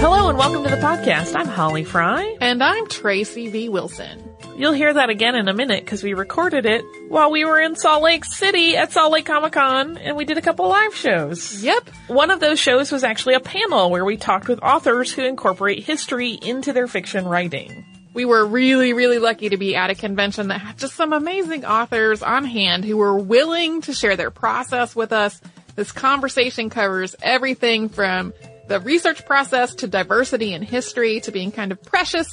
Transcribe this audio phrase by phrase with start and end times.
[0.00, 1.34] Hello and welcome to the podcast.
[1.34, 2.36] I'm Holly Fry.
[2.40, 3.68] And I'm Tracy V.
[3.68, 4.32] Wilson.
[4.56, 7.74] You'll hear that again in a minute because we recorded it while we were in
[7.74, 11.64] Salt Lake City at Salt Lake Comic Con and we did a couple live shows.
[11.64, 11.90] Yep.
[12.06, 15.82] One of those shows was actually a panel where we talked with authors who incorporate
[15.82, 17.84] history into their fiction writing.
[18.14, 21.64] We were really, really lucky to be at a convention that had just some amazing
[21.64, 25.40] authors on hand who were willing to share their process with us.
[25.74, 28.32] This conversation covers everything from
[28.68, 32.28] the research process to diversity in history to being kind of precious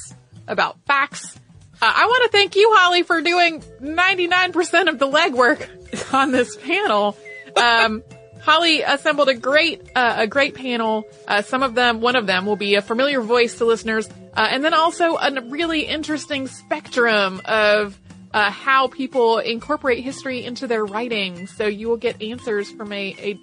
[0.47, 1.35] about facts.
[1.81, 6.55] Uh, I want to thank you, Holly, for doing 99% of the legwork on this
[6.57, 7.17] panel.
[7.55, 8.03] Um,
[8.41, 11.05] Holly assembled a great, uh, a great panel.
[11.27, 14.47] Uh, some of them, one of them will be a familiar voice to listeners, uh,
[14.51, 17.99] and then also a really interesting spectrum of
[18.33, 21.47] uh, how people incorporate history into their writing.
[21.47, 23.39] So you will get answers from a, a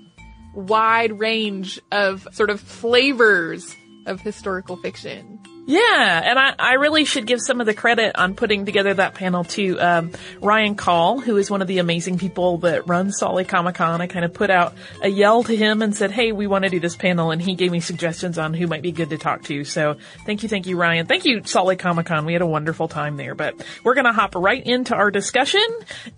[0.55, 3.77] wide range of sort of flavors
[4.07, 5.39] of historical fiction.
[5.65, 9.15] Yeah, and I, I really should give some of the credit on putting together that
[9.15, 13.47] panel to um, Ryan Call, who is one of the amazing people that runs Lake
[13.47, 14.01] Comic Con.
[14.01, 16.71] I kind of put out a yell to him and said, "Hey, we want to
[16.71, 19.45] do this panel," and he gave me suggestions on who might be good to talk
[19.45, 19.65] to.
[19.65, 19.97] So
[20.27, 21.07] thank you, thank you, Ryan.
[21.07, 22.27] Thank you, Lake Comic Con.
[22.27, 23.37] We had a wonderful time there.
[23.37, 25.65] But we're gonna hop right into our discussion,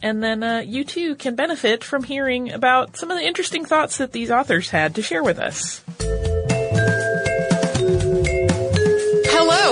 [0.00, 3.98] and then uh, you too can benefit from hearing about some of the interesting thoughts
[3.98, 5.82] that these authors had to share with us.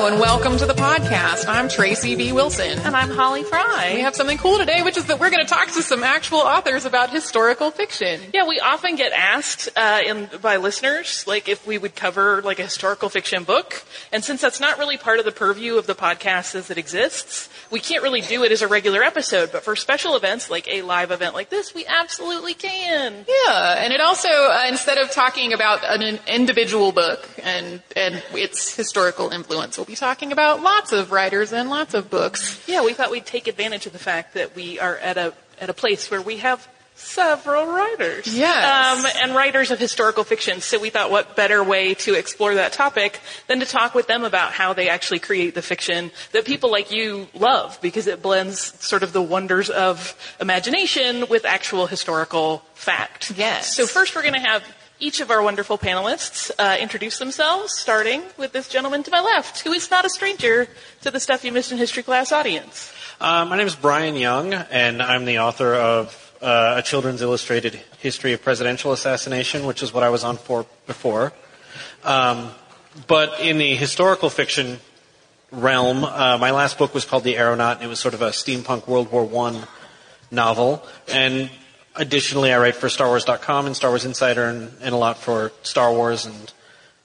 [0.03, 1.47] Hello and welcome to the podcast.
[1.47, 2.33] I'm Tracy V.
[2.33, 2.77] Wilson.
[2.81, 3.93] And I'm Holly Fry.
[3.95, 6.39] We have something cool today, which is that we're going to talk to some actual
[6.39, 8.21] authors about historical fiction.
[8.35, 12.59] Yeah, we often get asked uh, in, by listeners, like if we would cover like
[12.59, 15.95] a historical fiction book, and since that's not really part of the purview of the
[15.95, 19.51] podcast as it exists, we can't really do it as a regular episode.
[19.51, 23.25] But for special events like a live event like this, we absolutely can.
[23.27, 28.23] Yeah, and it also uh, instead of talking about an, an individual book and and
[28.33, 32.63] its historical influence, we'll be talking about lots of writers and lots of books.
[32.69, 35.71] Yeah, we thought we'd take advantage of the fact that we are at a at
[35.71, 38.27] a place where we have several writers.
[38.37, 39.05] Yes.
[39.05, 40.61] Um, and writers of historical fiction.
[40.61, 44.25] So we thought what better way to explore that topic than to talk with them
[44.25, 48.61] about how they actually create the fiction that people like you love because it blends
[48.85, 53.33] sort of the wonders of imagination with actual historical fact.
[53.37, 53.75] Yes.
[53.75, 54.63] So first we're going to have
[55.01, 59.61] each of our wonderful panelists uh, introduce themselves, starting with this gentleman to my left,
[59.61, 60.69] who is not a stranger
[61.01, 62.93] to the Stuff You Missed in History class audience.
[63.21, 67.81] Uh, my name is Brian Young, and I'm the author of uh, a children's illustrated
[67.99, 71.33] history of presidential assassination, which is what I was on for before.
[72.05, 72.51] Um,
[73.07, 74.81] but in the historical fiction
[75.51, 78.31] realm, uh, my last book was called The Aeronaut, and it was sort of a
[78.31, 79.65] steampunk World War I
[80.31, 80.85] novel.
[81.09, 81.49] And
[81.95, 85.93] additionally, I write for StarWars.com and Star Wars Insider, and, and a lot for Star
[85.93, 86.53] Wars, and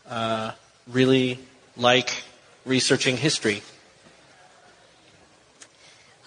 [0.09, 0.51] uh,
[0.87, 1.39] really
[1.75, 2.23] like
[2.65, 3.61] researching history.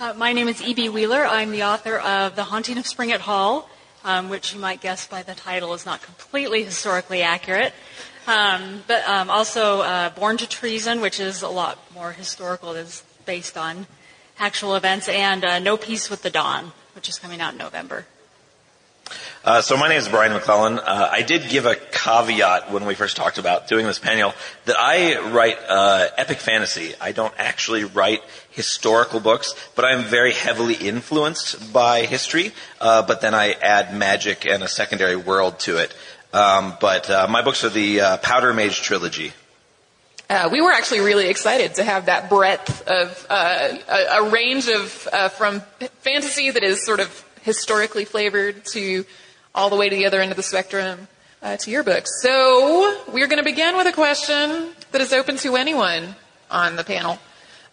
[0.01, 0.89] Uh, my name is E.B.
[0.89, 1.27] Wheeler.
[1.27, 3.69] I'm the author of The Haunting of Springett Hall,
[4.03, 7.75] um, which you might guess by the title is not completely historically accurate.
[8.27, 13.05] Um, but um, also uh, Born to Treason, which is a lot more historical, is
[13.27, 13.87] based on
[14.39, 18.07] actual events, and uh, No Peace with the Dawn, which is coming out in November.
[19.43, 20.79] Uh, so my name is Brian McClellan.
[20.79, 24.35] Uh, I did give a caveat when we first talked about doing this panel
[24.67, 26.93] that I write uh, epic fantasy.
[27.01, 28.21] I don't actually write
[28.51, 32.53] historical books, but I'm very heavily influenced by history.
[32.83, 35.95] Uh, but then I add magic and a secondary world to it.
[36.35, 39.33] Um, but uh, my books are the uh, Powder Mage trilogy.
[40.29, 44.69] Uh, we were actually really excited to have that breadth of uh, a, a, range
[44.69, 45.61] of uh, from
[46.03, 49.05] fantasy that is sort of historically flavored to
[49.55, 51.09] all the way to the other end of the spectrum
[51.43, 52.05] uh, to your book.
[52.23, 56.15] So we're going to begin with a question that is open to anyone
[56.51, 57.19] on the panel.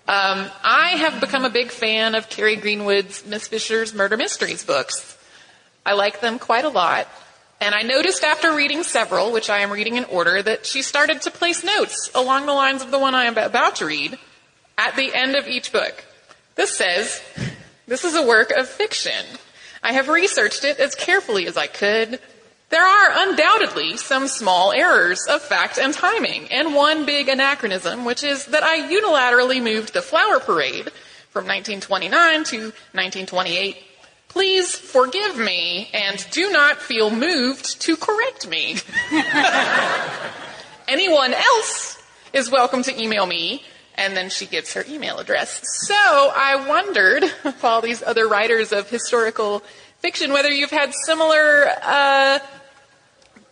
[0.07, 5.17] Um, I have become a big fan of Kerry Greenwood's Miss Fisher's Murder Mysteries books.
[5.85, 7.07] I like them quite a lot.
[7.59, 11.21] And I noticed after reading several, which I am reading in order, that she started
[11.23, 14.17] to place notes along the lines of the one I am about to read
[14.77, 16.05] at the end of each book.
[16.55, 17.21] This says,
[17.87, 19.25] this is a work of fiction.
[19.83, 22.19] I have researched it as carefully as I could.
[22.69, 28.23] There are undoubtedly some small errors of fact and timing, and one big anachronism, which
[28.23, 30.91] is that I unilaterally moved the flower parade
[31.29, 33.77] from 1929 to 1928.
[34.27, 38.75] Please forgive me and do not feel moved to correct me.
[40.87, 41.97] Anyone else
[42.33, 43.63] is welcome to email me
[43.97, 45.61] and then she gives her email address.
[45.87, 49.63] So I wondered, of all these other writers of historical
[49.99, 52.39] fiction, whether you've had similar uh,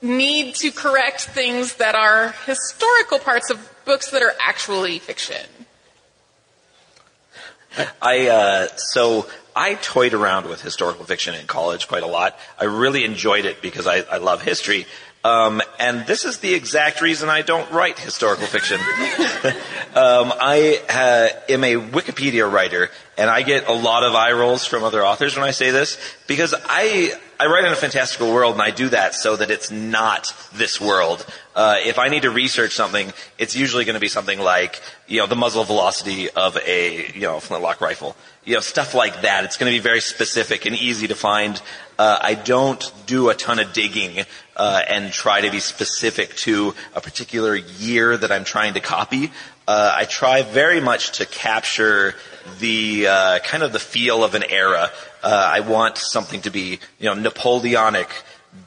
[0.01, 5.45] need to correct things that are historical parts of books that are actually fiction.
[8.01, 12.37] I uh, so I toyed around with historical fiction in college quite a lot.
[12.59, 14.85] I really enjoyed it because I, I love history.
[15.25, 18.79] Um, and this is the exact reason I don't write historical fiction.
[19.95, 24.65] um, I uh, am a Wikipedia writer, and I get a lot of eye rolls
[24.65, 25.97] from other authors when I say this
[26.27, 29.69] because I I write in a fantastical world, and I do that so that it's
[29.69, 31.25] not this world.
[31.53, 35.19] Uh, if I need to research something, it's usually going to be something like you
[35.19, 38.15] know the muzzle velocity of a you know flintlock rifle,
[38.45, 39.43] you know stuff like that.
[39.43, 41.61] It's going to be very specific and easy to find.
[41.97, 44.25] Uh, I don't do a ton of digging
[44.55, 49.31] uh, and try to be specific to a particular year that I'm trying to copy.
[49.67, 52.13] Uh, I try very much to capture
[52.59, 54.91] the uh, kind of the feel of an era.
[55.23, 58.09] Uh, I want something to be, you know, Napoleonic,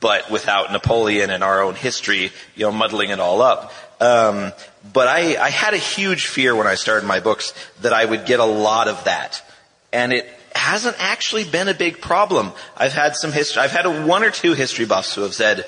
[0.01, 3.73] but without Napoleon and our own history, you know, muddling it all up.
[4.01, 4.53] Um,
[4.93, 8.27] but I, I had a huge fear when I started my books that I would
[8.27, 9.43] get a lot of that,
[9.93, 12.53] and it hasn't actually been a big problem.
[12.77, 15.65] I've had some history, I've had a one or two history buffs who have said,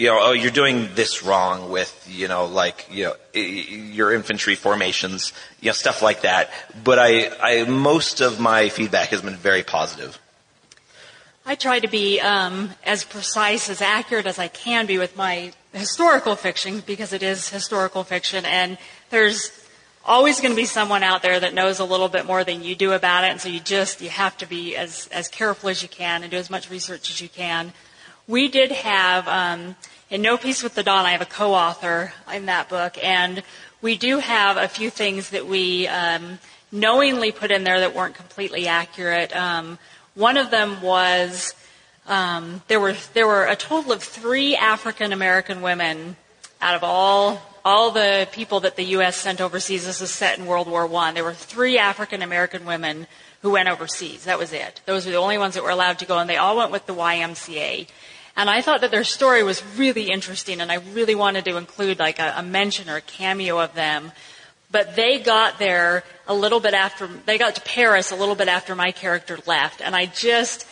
[0.00, 4.54] you know, oh, you're doing this wrong with, you know, like, you know, your infantry
[4.54, 6.50] formations, you know, stuff like that.
[6.82, 10.18] But I, I, most of my feedback has been very positive.
[11.44, 15.52] I try to be um, as precise, as accurate as I can be with my
[15.74, 18.78] historical fiction because it is historical fiction, and
[19.10, 19.52] there's
[20.02, 22.74] always going to be someone out there that knows a little bit more than you
[22.74, 25.82] do about it, and so you just you have to be as as careful as
[25.82, 27.74] you can and do as much research as you can.
[28.26, 29.76] We did have um,
[30.10, 31.06] in No Peace with the Dawn.
[31.06, 33.42] I have a co-author in that book, and
[33.80, 36.40] we do have a few things that we um,
[36.72, 39.34] knowingly put in there that weren't completely accurate.
[39.34, 39.78] Um,
[40.14, 41.54] one of them was
[42.08, 46.16] um, there were there were a total of three African American women
[46.60, 49.16] out of all all the people that the U.S.
[49.16, 49.86] sent overseas.
[49.86, 51.14] This is set in World War One.
[51.14, 53.06] There were three African American women
[53.42, 54.24] who went overseas.
[54.24, 54.80] That was it.
[54.86, 56.86] Those were the only ones that were allowed to go, and they all went with
[56.86, 57.86] the YMCA.
[58.36, 61.98] And I thought that their story was really interesting, and I really wanted to include
[61.98, 64.12] like a, a mention or a cameo of them.
[64.70, 68.48] But they got there a little bit after, they got to Paris a little bit
[68.48, 70.64] after my character left, and I just,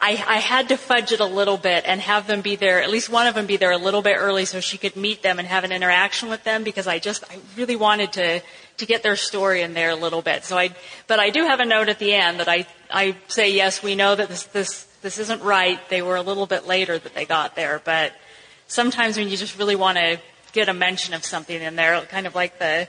[0.00, 2.90] I, I, had to fudge it a little bit and have them be there, at
[2.90, 5.38] least one of them be there a little bit early so she could meet them
[5.38, 8.40] and have an interaction with them because I just, I really wanted to,
[8.78, 10.44] to get their story in there a little bit.
[10.44, 10.74] So I,
[11.06, 13.94] but I do have a note at the end that I, I say, yes, we
[13.94, 15.80] know that this, this, this isn't right.
[15.88, 18.12] They were a little bit later that they got there, but
[18.66, 20.18] sometimes when you just really want to
[20.52, 22.88] get a mention of something in there, kind of like the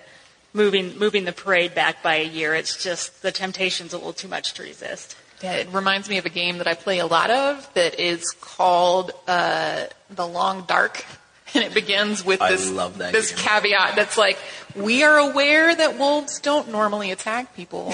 [0.54, 4.28] moving, moving the parade back by a year, it's just the temptation's a little too
[4.28, 5.16] much to resist.
[5.42, 8.30] Yeah, it reminds me of a game that I play a lot of that is
[8.42, 11.06] called uh, The Long Dark.
[11.54, 13.40] And it begins with this, love that this game.
[13.40, 14.38] caveat that's like,
[14.74, 17.94] we are aware that wolves don't normally attack people.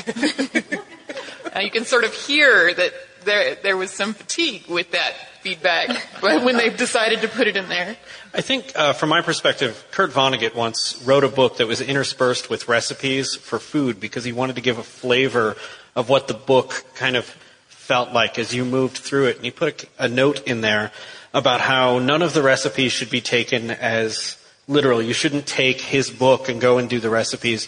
[1.51, 2.93] now you can sort of hear that
[3.27, 7.69] there, there was some fatigue with that feedback when they decided to put it in
[7.69, 7.95] there.
[8.33, 12.49] I think, uh, from my perspective, Kurt Vonnegut once wrote a book that was interspersed
[12.49, 15.55] with recipes for food because he wanted to give a flavor
[15.95, 17.25] of what the book kind of
[17.67, 19.35] felt like as you moved through it.
[19.35, 20.91] And he put a, a note in there
[21.33, 25.01] about how none of the recipes should be taken as literal.
[25.01, 27.67] You shouldn't take his book and go and do the recipes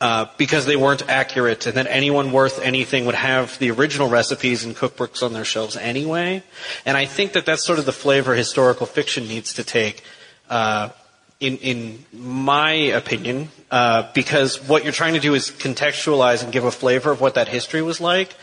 [0.00, 4.64] uh, because they weren't accurate, and that anyone worth anything would have the original recipes
[4.64, 6.42] and cookbooks on their shelves anyway.
[6.84, 10.02] And I think that that's sort of the flavor historical fiction needs to take.
[10.50, 10.90] Uh,
[11.40, 16.64] in, in my opinion, uh, because what you're trying to do is contextualize and give
[16.64, 18.34] a flavor of what that history was like.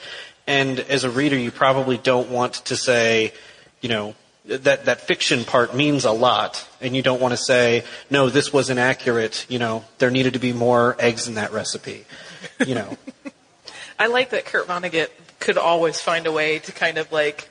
[0.46, 3.34] And as a reader, you probably don't want to say,
[3.82, 6.68] you know, that, that fiction part means a lot.
[6.82, 9.46] And you don't want to say, no, this was inaccurate.
[9.50, 12.06] You know, there needed to be more eggs in that recipe.
[12.66, 12.98] You know.
[14.00, 15.10] I like that Kurt Vonnegut
[15.40, 17.50] could always find a way to kind of like,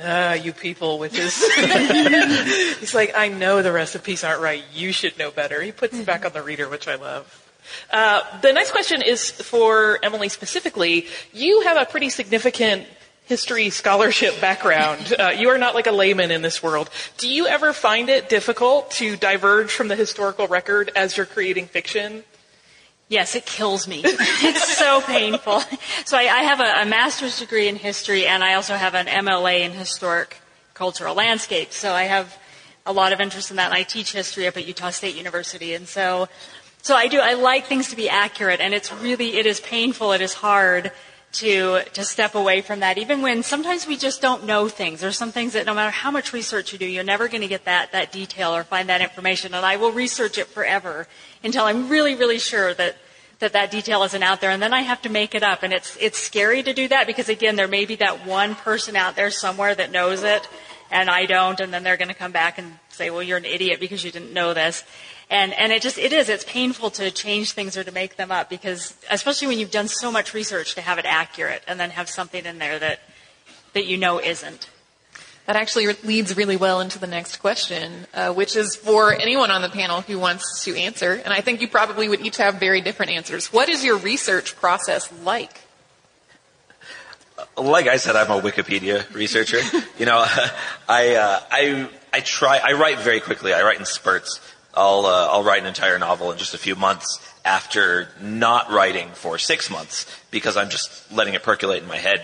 [0.00, 1.36] ah, you people which is.
[2.80, 4.62] He's like, I know the recipes aren't right.
[4.74, 5.62] You should know better.
[5.62, 7.38] He puts it back on the reader, which I love.
[7.90, 11.06] Uh, the next question is for Emily specifically.
[11.32, 12.86] You have a pretty significant
[13.26, 15.14] history scholarship background.
[15.18, 16.90] Uh, you are not like a layman in this world.
[17.18, 21.66] Do you ever find it difficult to diverge from the historical record as you're creating
[21.66, 22.24] fiction?
[23.08, 24.00] Yes, it kills me.
[24.04, 25.60] it's so painful.
[26.06, 29.06] So I, I have a, a, master's degree in history, and I also have an
[29.06, 30.38] MLA in historic
[30.72, 31.72] cultural landscape.
[31.72, 32.38] So I have
[32.86, 35.74] a lot of interest in that, and I teach history up at Utah State University.
[35.74, 36.28] And so,
[36.80, 37.20] so I do.
[37.20, 40.12] I like things to be accurate, and it's really it is painful.
[40.12, 40.90] It is hard
[41.32, 45.00] to to step away from that, even when sometimes we just don't know things.
[45.00, 47.48] There's some things that no matter how much research you do, you're never going to
[47.48, 49.54] get that that detail or find that information.
[49.54, 51.08] And I will research it forever
[51.42, 52.96] until I'm really, really sure that
[53.38, 55.62] that that detail isn't out there, and then I have to make it up.
[55.62, 58.94] And it's it's scary to do that because again, there may be that one person
[58.94, 60.46] out there somewhere that knows it,
[60.90, 63.44] and I don't, and then they're going to come back and say, "Well, you're an
[63.44, 64.84] idiot because you didn't know this."
[65.32, 68.30] And and it just it is it's painful to change things or to make them
[68.30, 71.88] up because especially when you've done so much research to have it accurate and then
[71.88, 73.00] have something in there that
[73.72, 74.68] that you know isn't.
[75.46, 79.62] That actually leads really well into the next question, uh, which is for anyone on
[79.62, 81.14] the panel who wants to answer.
[81.14, 83.50] And I think you probably would each have very different answers.
[83.50, 85.62] What is your research process like?
[87.56, 89.60] Like I said, I'm a Wikipedia researcher.
[89.98, 90.24] you know,
[90.88, 93.54] I, uh, I, I try, I write very quickly.
[93.54, 94.38] I write in spurts.
[94.74, 99.08] I'll, uh, I'll write an entire novel in just a few months after not writing
[99.12, 102.22] for six months because I'm just letting it percolate in my head.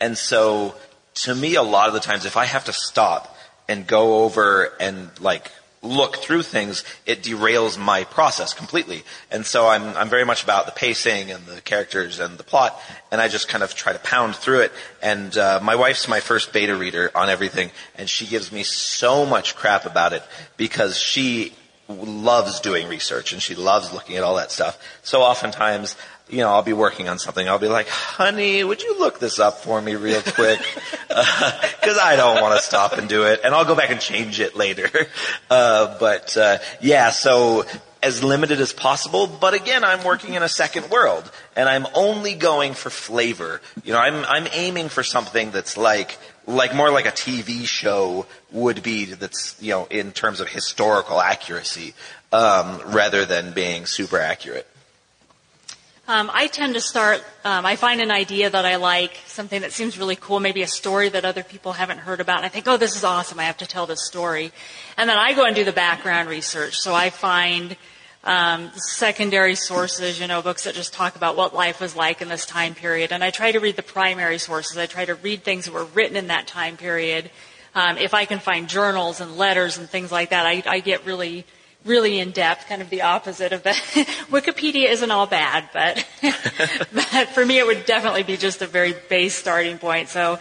[0.00, 0.74] And so
[1.14, 3.36] to me, a lot of the times, if I have to stop
[3.68, 5.50] and go over and like
[5.82, 9.02] look through things, it derails my process completely.
[9.30, 12.80] And so I'm, I'm very much about the pacing and the characters and the plot,
[13.10, 14.72] and I just kind of try to pound through it.
[15.02, 19.26] And uh, my wife's my first beta reader on everything, and she gives me so
[19.26, 20.22] much crap about it
[20.56, 21.52] because she
[21.88, 24.78] loves doing research and she loves looking at all that stuff.
[25.02, 25.96] So oftentimes
[26.32, 27.46] you know, I'll be working on something.
[27.46, 30.60] I'll be like, honey, would you look this up for me real quick?
[31.08, 33.40] Because uh, I don't want to stop and do it.
[33.44, 34.88] And I'll go back and change it later.
[35.50, 37.64] Uh, but, uh, yeah, so
[38.02, 39.26] as limited as possible.
[39.26, 41.30] But again, I'm working in a second world.
[41.54, 43.60] And I'm only going for flavor.
[43.84, 48.26] You know, I'm, I'm aiming for something that's like, like more like a TV show
[48.52, 51.94] would be that's, you know, in terms of historical accuracy,
[52.32, 54.66] um, rather than being super accurate.
[56.08, 59.72] Um, I tend to start, um, I find an idea that I like, something that
[59.72, 62.66] seems really cool, maybe a story that other people haven't heard about, and I think,
[62.66, 64.52] oh, this is awesome, I have to tell this story.
[64.96, 66.78] And then I go and do the background research.
[66.78, 67.76] So I find
[68.24, 72.28] um, secondary sources, you know, books that just talk about what life was like in
[72.28, 73.12] this time period.
[73.12, 74.76] And I try to read the primary sources.
[74.76, 77.30] I try to read things that were written in that time period.
[77.74, 81.06] Um, if I can find journals and letters and things like that, I, I get
[81.06, 81.46] really
[81.84, 83.74] really in depth, kind of the opposite of that.
[84.30, 86.06] Wikipedia isn't all bad, but,
[86.92, 90.08] but for me it would definitely be just a very base starting point.
[90.08, 90.38] So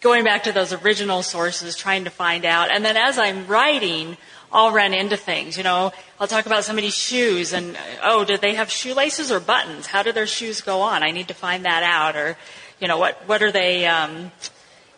[0.00, 4.16] going back to those original sources, trying to find out, and then as I'm writing,
[4.52, 5.56] I'll run into things.
[5.56, 9.86] You know, I'll talk about somebody's shoes and, oh, did they have shoelaces or buttons?
[9.86, 11.02] How do their shoes go on?
[11.02, 12.16] I need to find that out.
[12.16, 12.36] Or,
[12.80, 14.32] you know, what, what are they, um,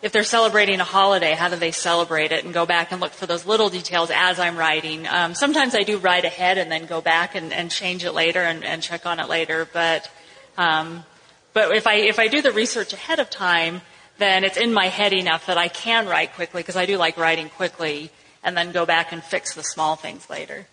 [0.03, 2.43] if they're celebrating a holiday, how do they celebrate it?
[2.43, 5.07] And go back and look for those little details as I'm writing.
[5.07, 8.41] Um, sometimes I do write ahead and then go back and, and change it later
[8.41, 9.65] and, and check on it later.
[9.71, 10.11] But,
[10.57, 11.05] um,
[11.53, 13.81] but if I if I do the research ahead of time,
[14.17, 17.15] then it's in my head enough that I can write quickly because I do like
[17.15, 18.11] writing quickly,
[18.43, 20.67] and then go back and fix the small things later.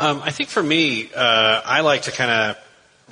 [0.00, 2.56] Um, I think for me, uh, I like to kind of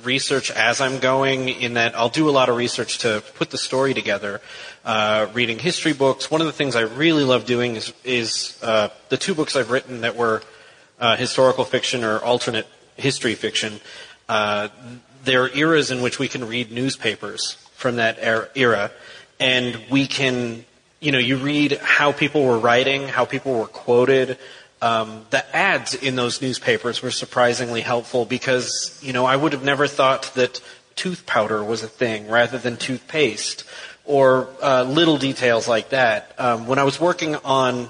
[0.03, 1.49] research as I'm going.
[1.49, 4.41] In that, I'll do a lot of research to put the story together.
[4.83, 6.31] Uh, reading history books.
[6.31, 9.69] One of the things I really love doing is is uh, the two books I've
[9.69, 10.41] written that were
[10.99, 12.65] uh, historical fiction or alternate
[12.97, 13.79] history fiction.
[14.27, 14.69] Uh,
[15.23, 18.17] there are eras in which we can read newspapers from that
[18.55, 18.89] era,
[19.39, 20.65] and we can,
[20.99, 24.39] you know, you read how people were writing, how people were quoted.
[24.81, 29.63] Um, the ads in those newspapers were surprisingly helpful because, you know, I would have
[29.63, 30.59] never thought that
[30.95, 33.63] tooth powder was a thing rather than toothpaste,
[34.05, 36.33] or uh, little details like that.
[36.37, 37.89] Um, when I was working on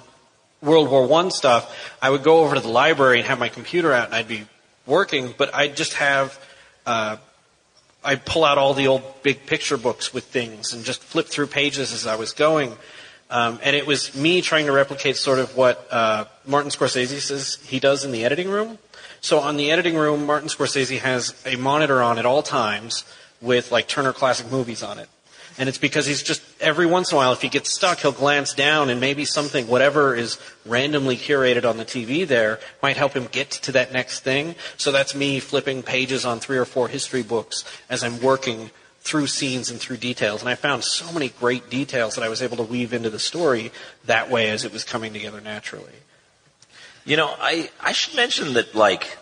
[0.62, 3.92] World War One stuff, I would go over to the library and have my computer
[3.92, 4.46] out, and I'd be
[4.86, 6.40] working, but I'd just have
[6.86, 7.18] uh,
[8.04, 11.48] I pull out all the old big picture books with things and just flip through
[11.48, 12.74] pages as I was going.
[13.30, 17.60] Um, and it was me trying to replicate sort of what uh, Martin Scorsese says
[17.66, 18.80] he does in the editing room.
[19.22, 23.06] So on the editing room, Martin Scorsese has a monitor on at all times
[23.40, 25.08] with like Turner Classic Movies on it.
[25.58, 28.12] And it's because he's just, every once in a while, if he gets stuck, he'll
[28.12, 33.14] glance down and maybe something, whatever is randomly curated on the TV there, might help
[33.14, 34.56] him get to that next thing.
[34.78, 39.28] So that's me flipping pages on three or four history books as I'm working through
[39.28, 40.42] scenes and through details.
[40.42, 43.20] And I found so many great details that I was able to weave into the
[43.20, 43.72] story
[44.06, 45.94] that way as it was coming together naturally.
[47.04, 49.18] You know, I, I should mention that, like,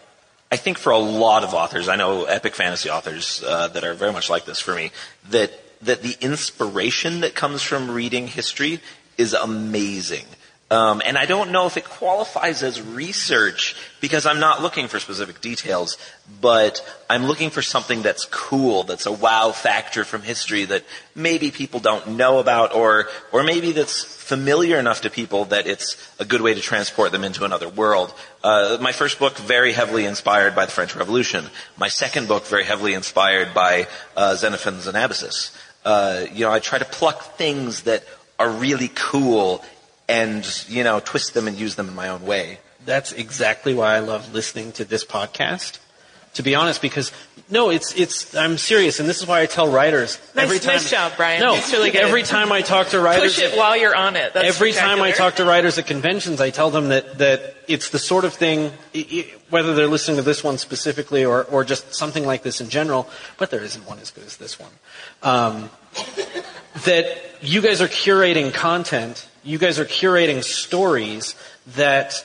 [0.52, 3.94] I think for a lot of authors, I know epic fantasy authors uh, that are
[3.94, 4.92] very much like this for me,
[5.30, 8.80] that that the inspiration that comes from reading history
[9.18, 10.26] is amazing.
[10.72, 15.00] Um, and I don't know if it qualifies as research because I'm not looking for
[15.00, 15.98] specific details,
[16.42, 20.84] but I'm looking for something that's cool, that's a wow factor from history that
[21.16, 25.98] maybe people don't know about, or or maybe that's familiar enough to people that it's
[26.20, 28.14] a good way to transport them into another world.
[28.44, 31.46] Uh, my first book, very heavily inspired by the French Revolution.
[31.78, 35.50] My second book, very heavily inspired by uh, Xenophon's Anabasis
[35.86, 38.04] uh, you know, I try to pluck things that
[38.38, 39.64] are really cool
[40.08, 42.60] and, you know, twist them and use them in my own way.
[42.86, 45.80] That's exactly why I love listening to this podcast.
[46.36, 47.12] To be honest, because
[47.52, 48.36] no, it's it's.
[48.36, 50.76] I'm serious, and this is why I tell writers nice, every time.
[50.76, 51.42] Nice job, Brian.
[51.42, 52.02] No, it's really good.
[52.02, 54.34] Every time I talk to writers, push it while you're on it.
[54.34, 57.90] That's every time I talk to writers at conventions, I tell them that that it's
[57.90, 58.72] the sort of thing,
[59.50, 63.10] whether they're listening to this one specifically or or just something like this in general.
[63.38, 64.72] But there isn't one as good as this one.
[65.24, 65.72] Um,
[66.86, 67.08] that
[67.42, 71.34] you guys are curating content, you guys are curating stories
[71.76, 72.24] that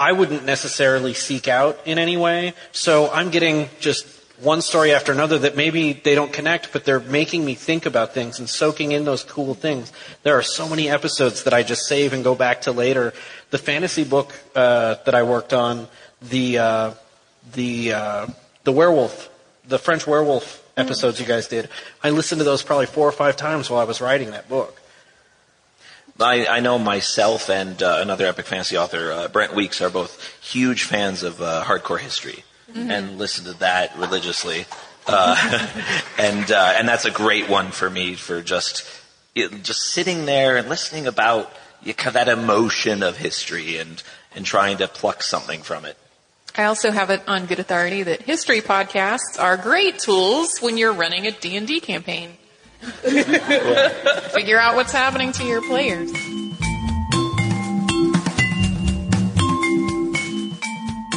[0.00, 2.54] I wouldn't necessarily seek out in any way.
[2.72, 4.06] So I'm getting just
[4.40, 8.14] one story after another that maybe they don't connect, but they're making me think about
[8.14, 9.92] things and soaking in those cool things.
[10.22, 13.12] There are so many episodes that I just save and go back to later.
[13.50, 15.86] The fantasy book uh, that I worked on,
[16.22, 16.94] the uh,
[17.52, 18.26] the uh,
[18.64, 19.28] the werewolf,
[19.68, 21.68] the French werewolf episodes you guys did.
[22.02, 24.79] I listened to those probably four or five times while I was writing that book.
[26.22, 30.22] I, I know myself and uh, another epic fantasy author, uh, Brent Weeks, are both
[30.42, 32.90] huge fans of uh, hardcore history mm-hmm.
[32.90, 34.66] and listen to that religiously.
[35.06, 35.36] Uh,
[36.18, 38.84] and uh, and that's a great one for me for just
[39.34, 41.52] it, just sitting there and listening about
[41.82, 44.02] you that emotion of history and
[44.34, 45.96] and trying to pluck something from it.
[46.56, 50.92] I also have it on good authority that history podcasts are great tools when you're
[50.92, 52.36] running a D&D campaign.
[54.32, 56.10] Figure out what's happening to your players.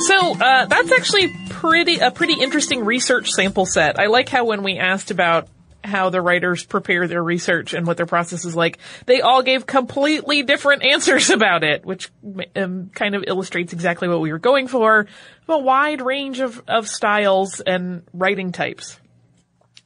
[0.07, 3.99] So uh, that's actually pretty a pretty interesting research sample set.
[3.99, 5.47] I like how when we asked about
[5.83, 8.79] how the writers prepare their research and what their process is like.
[9.05, 12.09] They all gave completely different answers about it, which
[12.55, 15.07] um, kind of illustrates exactly what we were going for.
[15.47, 18.99] A wide range of, of styles and writing types.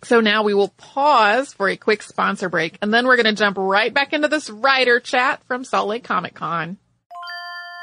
[0.04, 3.34] So now we will pause for a quick sponsor break and then we're going to
[3.34, 6.78] jump right back into this writer chat from Salt Lake Comic Con.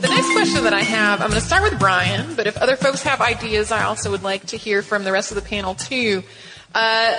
[0.00, 2.76] The next question that I have, I'm going to start with Brian, but if other
[2.76, 5.74] folks have ideas, I also would like to hear from the rest of the panel
[5.74, 6.22] too.
[6.74, 7.16] Uh,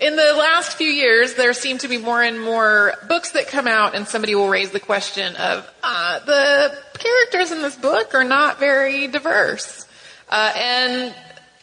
[0.00, 3.68] in the last few years, there seem to be more and more books that come
[3.68, 8.24] out, and somebody will raise the question of uh, the characters in this book are
[8.24, 9.86] not very diverse.
[10.28, 11.14] Uh, and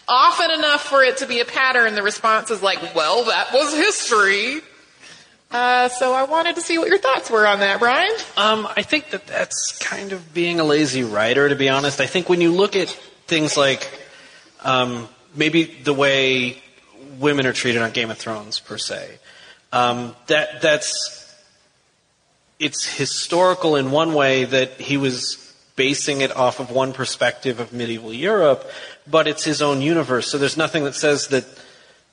[0.08, 3.73] often enough for it to be a pattern, the response is like, well, that was
[3.73, 4.62] history.
[5.52, 8.12] Uh, so I wanted to see what your thoughts were on that, Brian.
[8.38, 12.00] Um, I think that that's kind of being a lazy writer, to be honest.
[12.00, 12.90] I think when you look at
[13.26, 13.90] things like
[14.64, 16.62] um, maybe the way
[17.18, 19.18] women are treated on Game of Thrones, per se,
[19.74, 21.34] um, that that's
[22.60, 27.74] it's historical in one way that he was basing it off of one perspective of
[27.74, 28.70] medieval Europe,
[29.08, 30.28] but it's his own universe.
[30.28, 31.46] So there's nothing that says that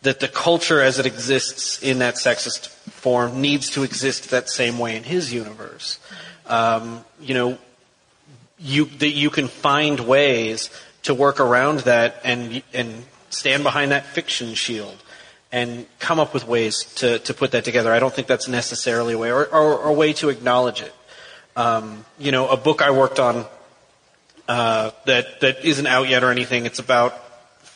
[0.07, 4.79] that the culture as it exists in that sexist form needs to exist that same
[4.79, 5.99] way in his universe.
[6.47, 7.59] Um, you know,
[8.59, 10.71] you that you can find ways
[11.03, 15.03] to work around that and and stand behind that fiction shield
[15.53, 17.93] and come up with ways to, to put that together.
[17.93, 20.95] I don't think that's necessarily a way or, or, or a way to acknowledge it.
[21.57, 23.45] Um, you know, a book I worked on
[24.49, 26.65] uh, that that isn't out yet or anything.
[26.67, 27.15] It's about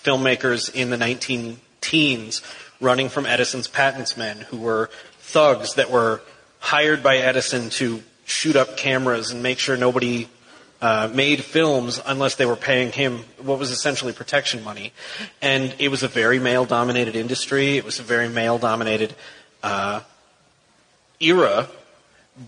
[0.05, 2.43] filmmakers in the 19 teens
[2.81, 6.21] running from Edison's patents men who were thugs that were
[6.59, 10.29] hired by Edison to shoot up cameras and make sure nobody
[10.81, 14.93] uh, made films unless they were paying him what was essentially protection money.
[15.43, 17.77] And it was a very male dominated industry.
[17.77, 19.15] It was a very male dominated
[19.63, 20.01] uh,
[21.19, 21.69] era.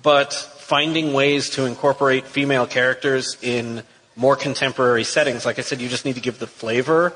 [0.02, 3.82] But finding ways to incorporate female characters in
[4.16, 7.12] more contemporary settings, like I said, you just need to give the flavor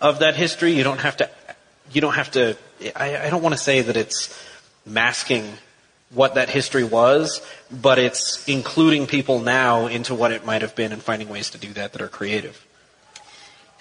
[0.00, 0.72] of that history.
[0.72, 1.30] You don't have to.
[1.92, 2.56] You don't have to.
[2.96, 4.36] I, I don't want to say that it's
[4.86, 5.52] masking
[6.10, 10.92] what that history was, but it's including people now into what it might have been
[10.92, 12.66] and finding ways to do that that are creative.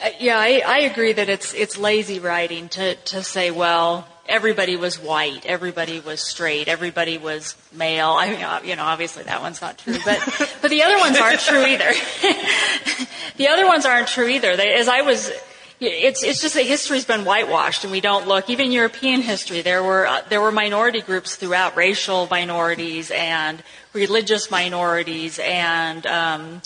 [0.02, 4.76] Uh, yeah, I, I agree that it's it's lazy writing to to say, well, everybody
[4.76, 8.12] was white, everybody was straight, everybody was male.
[8.12, 11.42] I mean, you know, obviously that one's not true, but but the other ones aren't
[11.42, 11.92] true either.
[13.38, 14.56] the other ones aren't true either.
[14.56, 15.32] They, as I was
[15.80, 18.50] it's it's just that history's been whitewashed, and we don't look.
[18.50, 23.64] Even European history, there were uh, there were minority groups throughout, racial minorities and
[23.94, 26.62] religious minorities and um,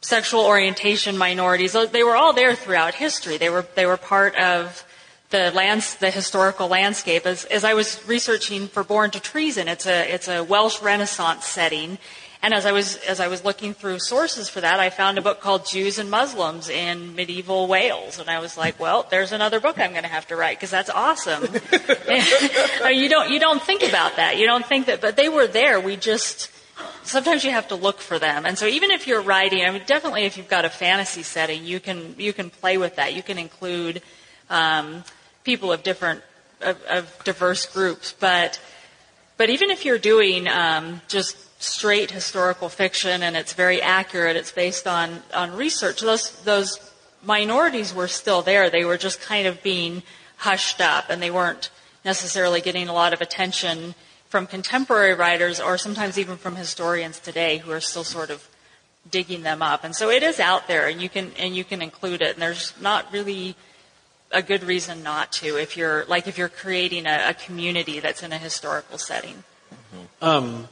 [0.00, 1.72] sexual orientation minorities.
[1.72, 3.38] They were all there throughout history.
[3.38, 4.84] They were they were part of
[5.30, 7.26] the lands, the historical landscape.
[7.26, 11.44] As, as I was researching for Born to Treason, it's a it's a Welsh Renaissance
[11.44, 11.98] setting,
[12.40, 15.22] and as I was as I was looking through sources for that, I found a
[15.22, 19.58] book called Jews and Muslims in Medieval Wales, and I was like, well, there's another
[19.58, 21.42] book I'm going to have to write because that's awesome.
[22.92, 24.36] you don't you don't think about that.
[24.38, 25.80] You don't think that, but they were there.
[25.80, 26.50] We just
[27.02, 28.46] sometimes you have to look for them.
[28.46, 31.64] And so even if you're writing, I mean, definitely if you've got a fantasy setting,
[31.64, 33.14] you can you can play with that.
[33.14, 34.00] You can include
[34.48, 35.02] um,
[35.42, 36.22] people of different
[36.60, 38.60] of, of diverse groups, but
[39.36, 44.36] but even if you're doing um, just straight historical fiction and it's very accurate.
[44.36, 46.00] It's based on, on research.
[46.00, 46.78] Those, those
[47.22, 48.70] minorities were still there.
[48.70, 50.02] They were just kind of being
[50.36, 51.70] hushed up and they weren't
[52.04, 53.94] necessarily getting a lot of attention
[54.28, 58.48] from contemporary writers or sometimes even from historians today who are still sort of
[59.10, 59.84] digging them up.
[59.84, 62.34] And so it is out there and you can, and you can include it.
[62.34, 63.56] And there's not really
[64.30, 68.22] a good reason not to if you're, like if you're creating a, a community that's
[68.22, 69.42] in a historical setting.
[70.20, 70.68] Um,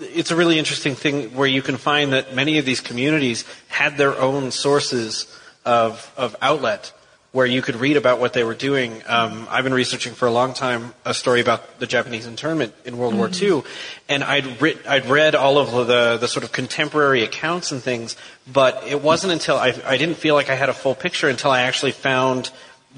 [0.00, 3.96] it's a really interesting thing where you can find that many of these communities had
[3.96, 5.26] their own sources
[5.64, 6.92] of, of outlet
[7.32, 9.02] where you could read about what they were doing.
[9.06, 12.96] Um, I've been researching for a long time a story about the Japanese internment in
[12.96, 13.50] World mm-hmm.
[13.50, 13.70] War II,
[14.08, 18.16] and I'd, writ- I'd read all of the, the sort of contemporary accounts and things,
[18.50, 21.50] but it wasn't until I, I didn't feel like I had a full picture until
[21.50, 22.50] I actually found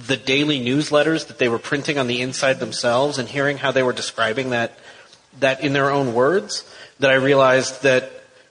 [0.07, 3.83] the daily newsletters that they were printing on the inside themselves and hearing how they
[3.83, 4.79] were describing that
[5.41, 6.65] that in their own words
[6.99, 8.11] that I realized that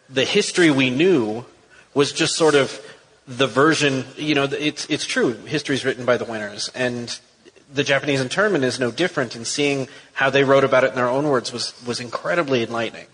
[0.09, 1.45] the history we knew
[1.93, 2.81] was just sort of
[3.27, 5.33] the version, you know, it's, it's true.
[5.33, 6.69] History is written by the winners.
[6.73, 7.19] And
[7.73, 9.35] the Japanese internment is no different.
[9.35, 13.07] And seeing how they wrote about it in their own words was, was incredibly enlightening.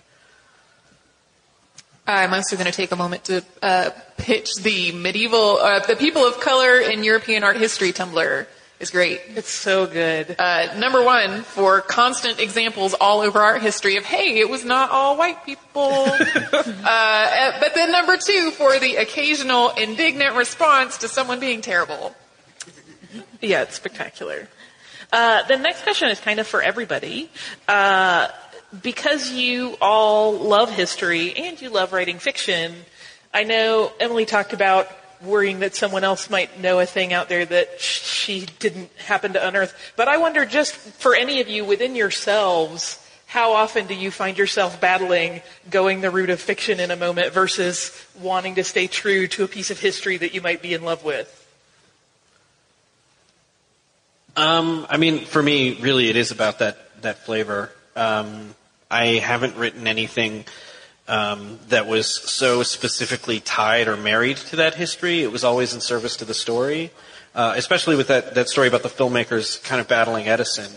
[2.05, 6.23] I'm also going to take a moment to uh, pitch the medieval, uh, the people
[6.23, 8.45] of color in European art history Tumblr
[8.83, 9.21] is great.
[9.29, 10.35] It's so good.
[10.37, 14.91] Uh, number one, for constant examples all over art history of, hey, it was not
[14.91, 15.81] all white people.
[16.05, 22.13] uh, but then number two, for the occasional indignant response to someone being terrible.
[23.39, 24.49] Yeah, it's spectacular.
[25.13, 27.29] Uh, the next question is kind of for everybody.
[27.69, 28.27] Uh,
[28.81, 32.75] because you all love history and you love writing fiction,
[33.33, 34.89] I know Emily talked about
[35.23, 39.47] worrying that someone else might know a thing out there that she didn't happen to
[39.47, 39.73] unearth.
[39.95, 44.37] But I wonder just for any of you within yourselves, how often do you find
[44.37, 49.27] yourself battling going the route of fiction in a moment versus wanting to stay true
[49.27, 51.39] to a piece of history that you might be in love with?
[54.35, 57.71] Um, I mean, for me, really, it is about that that flavor.
[57.95, 58.55] Um,
[58.89, 60.45] I haven't written anything
[61.07, 65.21] um, that was so specifically tied or married to that history.
[65.21, 66.91] It was always in service to the story,
[67.35, 70.71] uh, especially with that, that story about the filmmakers kind of battling Edison.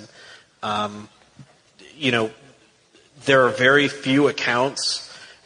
[0.63, 1.09] Um,
[1.97, 2.31] you know,
[3.25, 5.03] there are very few accounts,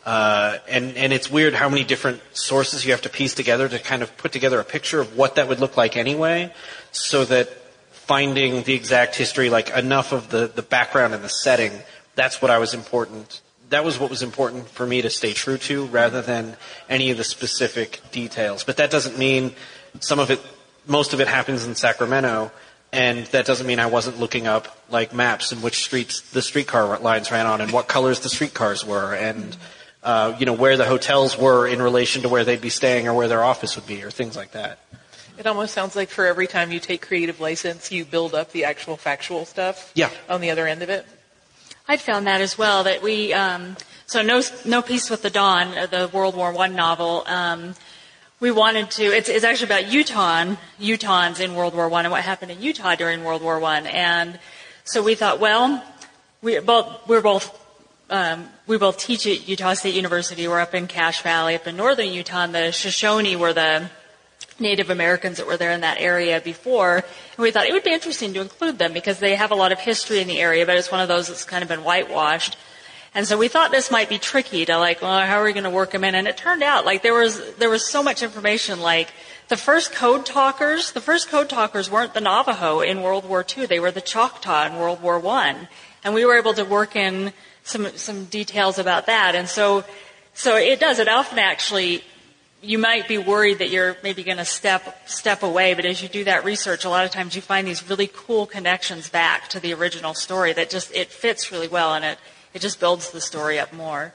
[0.07, 3.79] uh, and, and it's weird how many different sources you have to piece together to
[3.79, 6.53] kind of put together a picture of what that would look like anyway,
[6.91, 7.49] so that
[7.91, 11.71] finding the exact history, like enough of the, the background and the setting,
[12.17, 13.41] that's what I was important
[13.71, 16.57] that was what was important for me to stay true to, rather than
[16.89, 18.65] any of the specific details.
[18.65, 19.53] But that doesn't mean
[20.01, 20.41] some of it,
[20.87, 22.53] most of it happens in Sacramento,
[22.93, 26.99] and that doesn't mean I wasn't looking up like maps and which streets the streetcar
[26.99, 29.57] lines ran on, and what colors the streetcars were, and
[30.03, 33.15] uh, you know where the hotels were in relation to where they'd be staying or
[33.15, 34.81] where their office would be, or things like that.
[35.39, 38.65] It almost sounds like for every time you take creative license, you build up the
[38.65, 39.91] actual factual stuff.
[39.95, 40.11] Yeah.
[40.29, 41.07] On the other end of it.
[41.91, 42.85] I'd found that as well.
[42.85, 43.77] That we um,
[44.07, 47.25] so no no peace with the dawn, uh, the World War One novel.
[47.27, 47.75] Um,
[48.39, 49.03] we wanted to.
[49.03, 52.95] It's, it's actually about Utah, Utahns in World War One, and what happened in Utah
[52.95, 53.89] during World War One.
[53.89, 54.39] And
[54.85, 55.83] so we thought, well,
[56.43, 57.59] we both we're both
[58.09, 60.47] um, we both teach at Utah State University.
[60.47, 63.91] We're up in Cache Valley, up in northern Utah, and the Shoshone were the
[64.61, 66.97] Native Americans that were there in that area before.
[66.97, 69.73] And we thought it would be interesting to include them because they have a lot
[69.73, 72.57] of history in the area, but it's one of those that's kind of been whitewashed.
[73.15, 75.65] And so we thought this might be tricky to like, well, how are we going
[75.65, 76.15] to work them in?
[76.15, 79.13] And it turned out like there was, there was so much information like
[79.49, 83.67] the first code talkers, the first code talkers weren't the Navajo in World War II.
[83.67, 85.69] They were the Choctaw in World War I.
[86.05, 87.33] And we were able to work in
[87.65, 89.35] some, some details about that.
[89.35, 89.83] And so,
[90.33, 91.01] so it does.
[91.01, 92.05] It often actually
[92.63, 96.09] you might be worried that you're maybe going to step step away, but as you
[96.09, 99.61] do that research, a lot of times you find these really cool connections back to
[99.61, 102.19] the original story that just it fits really well and it
[102.53, 104.13] it just builds the story up more.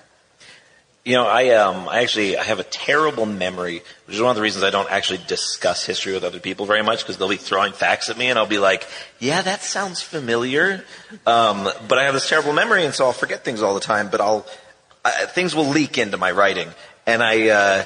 [1.04, 4.36] You know, I um, I actually I have a terrible memory, which is one of
[4.36, 7.38] the reasons I don't actually discuss history with other people very much because they'll be
[7.38, 8.88] throwing facts at me and I'll be like,
[9.20, 10.84] "Yeah, that sounds familiar,"
[11.28, 14.10] um, but I have this terrible memory and so I'll forget things all the time.
[14.10, 14.48] But I'll
[15.04, 16.70] uh, things will leak into my writing,
[17.08, 17.50] and I.
[17.50, 17.86] Uh,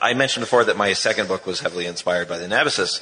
[0.00, 3.00] I mentioned before that my second book was heavily inspired by the Anabasis,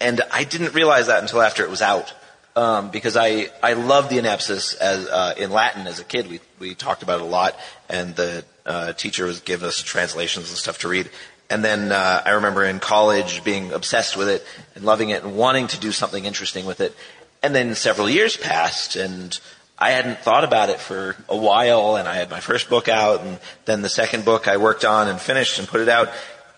[0.00, 2.12] and I didn't realize that until after it was out.
[2.56, 6.28] Um, because I, I loved the Anabasis as, uh, in Latin as a kid.
[6.28, 7.54] We, we talked about it a lot,
[7.88, 11.08] and the uh, teacher was giving us translations and stuff to read.
[11.50, 15.36] And then uh, I remember in college being obsessed with it and loving it and
[15.36, 16.96] wanting to do something interesting with it.
[17.42, 19.38] And then several years passed, and
[19.78, 23.20] I hadn't thought about it for a while, and I had my first book out,
[23.22, 26.10] and then the second book I worked on and finished and put it out.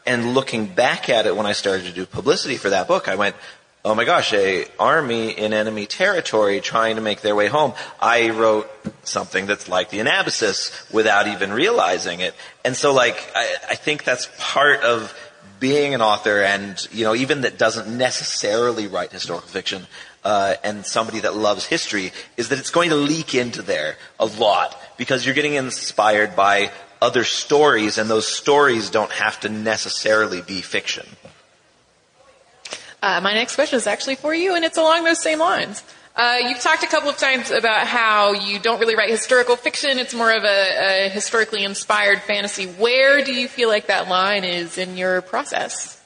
[0.07, 3.17] And looking back at it when I started to do publicity for that book, I
[3.17, 3.37] went,
[3.85, 7.73] oh my gosh, a army in enemy territory trying to make their way home.
[8.01, 8.71] I wrote
[9.05, 12.35] something that's like the Anabasis without even realizing it.
[12.65, 15.15] And so like, I, I think that's part of
[15.61, 19.87] being an author and, you know, even that doesn't necessarily write historical fiction,
[20.25, 24.27] uh, and somebody that loves history is that it's going to leak into there a
[24.27, 30.43] lot because you're getting inspired by other stories and those stories don't have to necessarily
[30.43, 31.07] be fiction.
[33.03, 35.83] Uh, my next question is actually for you and it's along those same lines.
[36.15, 39.99] Uh, you've talked a couple of times about how you don't really write historical fiction.
[39.99, 42.67] It's more of a, a historically inspired fantasy.
[42.67, 46.03] Where do you feel like that line is in your process?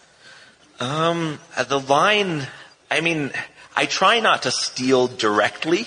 [0.79, 2.46] Um, the line,
[2.90, 3.33] I mean,
[3.76, 5.87] I try not to steal directly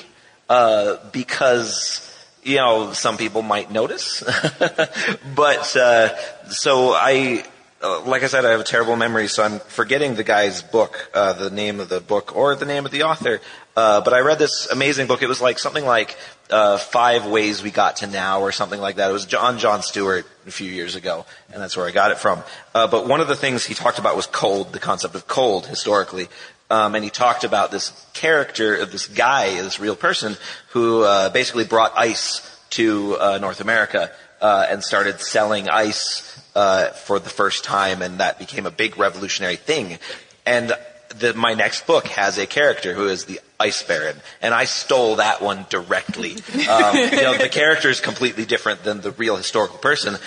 [0.50, 2.04] uh, because
[2.44, 4.24] you know some people might notice.
[5.36, 7.46] but uh, so I,
[7.82, 11.10] uh, like I said, I have a terrible memory, so I'm forgetting the guy's book,
[11.14, 13.40] uh, the name of the book, or the name of the author.
[13.78, 15.22] Uh, but I read this amazing book.
[15.22, 16.18] It was like something like
[16.50, 19.10] uh, Five Ways We Got to Now, or something like that.
[19.10, 22.18] It was John John Stewart a few years ago, and that's where I got it
[22.18, 22.44] from.
[22.74, 26.28] but one of the things he talked about was cold, the concept of cold historically.
[26.70, 30.36] Um, and he talked about this character of this guy, this real person,
[30.70, 36.24] who uh, basically brought ice to uh, North America uh, and started selling ice
[36.56, 39.98] uh, for the first time, and that became a big revolutionary thing.
[40.46, 40.74] And
[41.20, 45.16] the, my next book has a character who is the Ice Baron, and I stole
[45.16, 46.38] that one directly.
[46.68, 50.18] Um, you know, the character is completely different than the real historical person,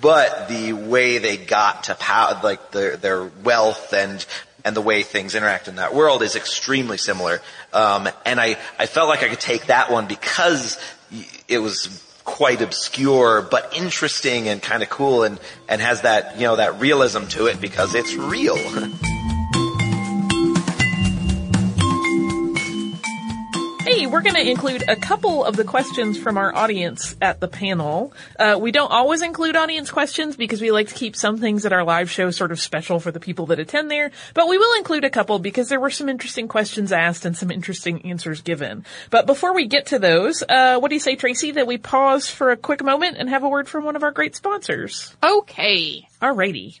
[0.00, 4.24] but the way they got to power, like their, their wealth and
[4.68, 7.40] and the way things interact in that world is extremely similar.
[7.72, 10.78] Um, and I, I felt like I could take that one because
[11.48, 16.42] it was quite obscure, but interesting and kind of cool and, and has that, you
[16.42, 18.58] know, that realism to it because it's real.
[24.10, 28.12] we're going to include a couple of the questions from our audience at the panel.
[28.38, 31.72] Uh, we don't always include audience questions because we like to keep some things at
[31.72, 34.78] our live show sort of special for the people that attend there, but we will
[34.78, 38.84] include a couple because there were some interesting questions asked and some interesting answers given.
[39.10, 42.30] But before we get to those, uh, what do you say, Tracy, that we pause
[42.30, 45.14] for a quick moment and have a word from one of our great sponsors?
[45.22, 46.08] Okay.
[46.22, 46.80] Alrighty.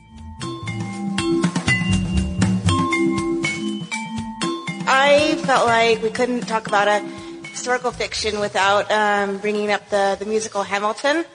[5.03, 6.99] I felt like we couldn't talk about a
[7.47, 11.25] historical fiction without um, bringing up the, the musical Hamilton.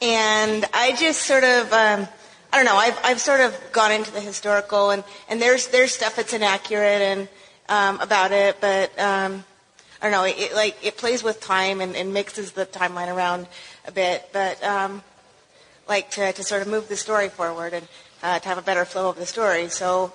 [0.00, 2.08] And I just sort of, um,
[2.50, 5.92] I don't know, I've, I've sort of gone into the historical, and, and there's, there's
[5.92, 7.28] stuff that's inaccurate and
[7.68, 9.44] um, about it, but um,
[10.00, 13.14] I don't know, it, it, like, it plays with time and, and mixes the timeline
[13.14, 13.46] around
[13.86, 15.02] a bit, but um,
[15.86, 17.86] like to, to sort of move the story forward and
[18.22, 19.68] uh, to have a better flow of the story.
[19.68, 20.14] So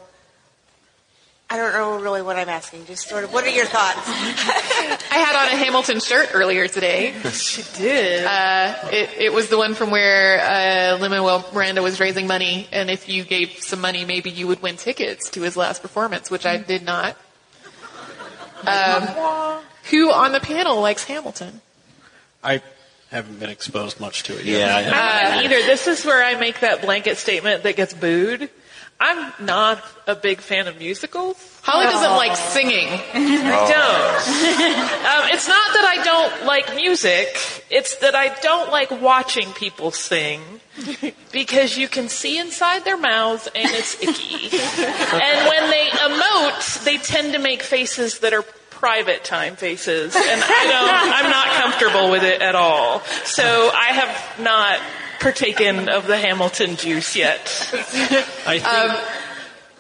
[1.50, 2.86] I don't know really what I'm asking.
[2.88, 4.00] Just sort of, what are your thoughts?
[4.06, 7.14] I had on a Hamilton shirt earlier today.
[7.32, 8.26] she did.
[8.26, 12.90] Uh, it, it was the one from where uh, Lin-Manuel Miranda was raising money, and
[12.90, 16.46] if you gave some money, maybe you would win tickets to his last performance, which
[16.46, 17.16] I did not.
[18.66, 21.62] Um, who on the panel likes Hamilton?
[22.44, 22.62] I
[23.10, 24.70] haven't been exposed much to it Yeah, yet.
[24.70, 25.66] I haven't Uh, either.
[25.66, 28.50] This is where I make that blanket statement that gets booed.
[29.00, 31.38] I'm not a big fan of musicals.
[31.62, 32.88] Holly doesn't like singing.
[33.14, 34.18] I don't.
[35.06, 37.28] um, it's not that I don't don't like music.
[37.70, 40.42] It's that I don't like watching people sing
[41.32, 44.58] because you can see inside their mouths and it's icky.
[44.58, 50.42] and when they emote, they tend to make faces that are private time faces and
[50.44, 53.02] I don't I'm not comfortable with it at all.
[53.26, 54.80] So I have not
[55.20, 57.40] partaken of the Hamilton juice yet.
[58.46, 58.98] I think, Um,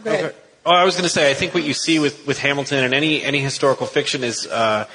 [0.05, 0.31] Okay.
[0.65, 2.93] Oh, I was going to say, I think what you see with, with Hamilton and
[2.93, 4.85] any any historical fiction is uh,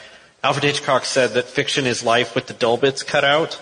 [0.44, 3.60] Alfred Hitchcock said that fiction is life with the dull bits cut out,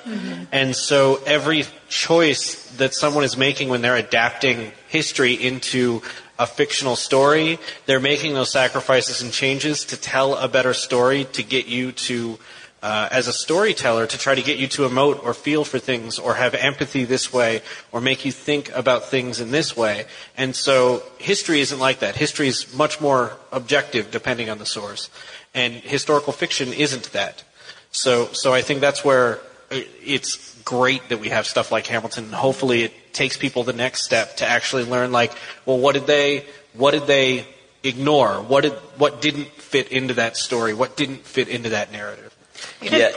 [0.50, 6.02] and so every choice that someone is making when they're adapting history into
[6.38, 11.42] a fictional story, they're making those sacrifices and changes to tell a better story to
[11.42, 12.38] get you to.
[12.82, 16.18] Uh, as a storyteller, to try to get you to emote or feel for things
[16.18, 17.60] or have empathy this way
[17.92, 20.06] or make you think about things in this way.
[20.34, 22.16] And so history isn't like that.
[22.16, 25.10] History is much more objective depending on the source.
[25.52, 27.44] And historical fiction isn't that.
[27.92, 32.32] So, so I think that's where it's great that we have stuff like Hamilton.
[32.32, 35.32] Hopefully it takes people the next step to actually learn like,
[35.66, 37.46] well, what did they, what did they
[37.82, 38.40] ignore?
[38.40, 40.72] What did, what didn't fit into that story?
[40.72, 42.29] What didn't fit into that narrative?
[42.82, 43.12] Yeah,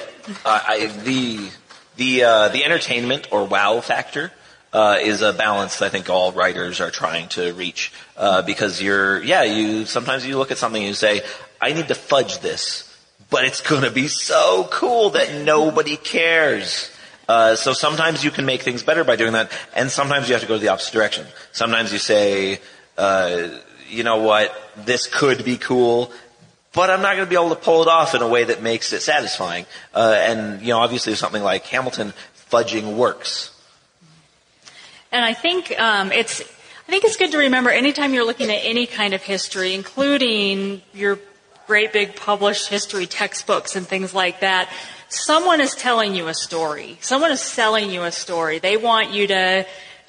[0.45, 1.49] uh, I, the
[1.95, 4.31] the uh, the entertainment or wow factor
[4.73, 9.21] uh, is a balance I think all writers are trying to reach uh, because you're
[9.23, 11.21] yeah you sometimes you look at something and you say
[11.63, 12.93] I need to fudge this,
[13.29, 16.91] but it's going to be so cool that nobody cares.
[17.25, 20.41] Uh, so sometimes you can make things better by doing that, and sometimes you have
[20.41, 21.25] to go the opposite direction.
[21.53, 22.59] Sometimes you say,
[22.97, 23.47] uh,
[23.89, 26.11] you know what, this could be cool,
[26.73, 28.61] but I'm not going to be able to pull it off in a way that
[28.61, 29.65] makes it satisfying.
[29.93, 32.13] Uh, and you know, obviously, something like Hamilton,
[32.51, 33.51] fudging works.
[35.11, 38.59] And I think um, it's I think it's good to remember anytime you're looking at
[38.63, 41.19] any kind of history, including your
[41.67, 44.69] great big published history textbooks and things like that,
[45.07, 46.97] someone is telling you a story.
[46.99, 48.59] Someone is selling you a story.
[48.59, 49.65] They want you to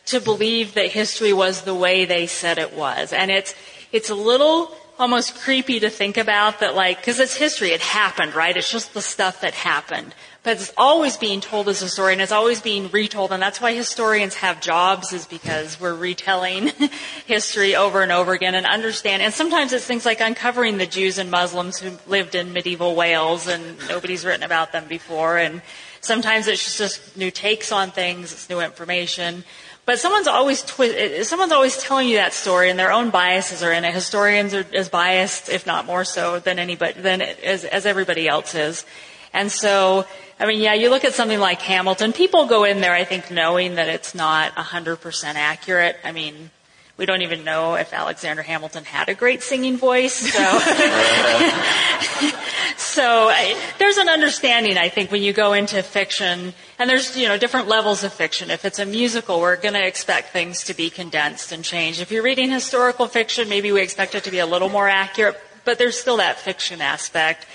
[0.07, 3.13] to believe that history was the way they said it was.
[3.13, 3.55] And it's
[3.93, 7.71] it's a little almost creepy to think about that like because it's history.
[7.71, 8.57] It happened right?
[8.57, 10.15] It's just the stuff that happened.
[10.43, 13.33] But it's always being told as a story and it's always being retold.
[13.33, 16.71] And that's why historians have jobs is because we're retelling
[17.27, 19.23] history over and over again and understand.
[19.23, 23.49] And sometimes it's things like uncovering the jews and muslims who lived in medieval wales
[23.49, 25.39] and nobody's written about them before.
[25.39, 25.63] And
[26.03, 28.33] sometimes it's just new takes on things.
[28.33, 29.45] It's new information
[29.87, 33.73] but someone's always twi- someone's always telling you that story, and their own biases are
[33.73, 33.93] in it.
[33.93, 38.55] Historians are as biased, if not more so, than anybody than as, as everybody else
[38.55, 38.87] is.
[39.35, 40.07] And so,
[40.39, 42.13] I mean, yeah, you look at something like Hamilton.
[42.13, 45.97] People go in there, I think, knowing that it's not 100% accurate.
[46.05, 46.51] I mean,
[46.97, 50.15] we don't even know if Alexander Hamilton had a great singing voice.
[50.15, 50.39] So,
[52.77, 57.29] so I, there's an understanding, I think, when you go into fiction, and there's you
[57.29, 58.51] know different levels of fiction.
[58.51, 62.01] If it's a musical, we're going to expect things to be condensed and changed.
[62.01, 65.41] If you're reading historical fiction, maybe we expect it to be a little more accurate,
[65.65, 67.47] but there's still that fiction aspect.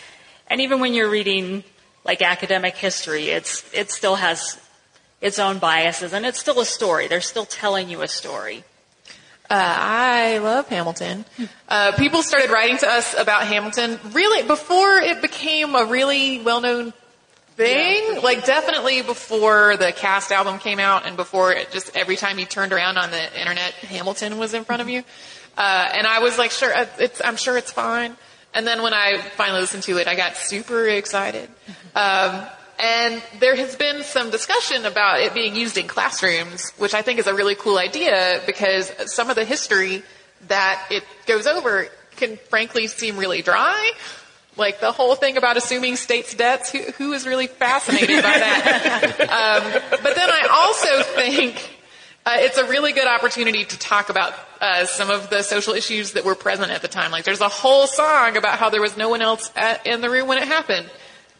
[0.48, 1.64] And even when you're reading
[2.06, 4.60] like academic history, it's it still has
[5.22, 7.08] its own biases, and it's still a story.
[7.08, 8.64] They're still telling you a story.
[9.50, 11.26] Uh, I love Hamilton.
[11.68, 16.94] Uh, people started writing to us about Hamilton really before it became a really well-known
[17.60, 18.16] thing.
[18.16, 18.20] Yeah.
[18.22, 22.46] Like definitely before the cast album came out, and before it just every time you
[22.46, 25.04] turned around on the internet, Hamilton was in front of you.
[25.58, 28.16] Uh, and I was like, sure, it's, I'm sure it's fine.
[28.54, 31.50] And then when I finally listened to it, I got super excited.
[31.94, 32.46] Um,
[32.80, 37.20] and there has been some discussion about it being used in classrooms, which I think
[37.20, 40.02] is a really cool idea because some of the history
[40.48, 43.92] that it goes over can frankly seem really dry.
[44.60, 49.20] Like the whole thing about assuming states' debts, who, who is really fascinated by that?
[49.22, 51.56] um, but then I also think
[52.26, 56.12] uh, it's a really good opportunity to talk about uh, some of the social issues
[56.12, 57.12] that were present at the time.
[57.12, 60.10] Like there's a whole song about how there was no one else at, in the
[60.10, 60.90] room when it happened.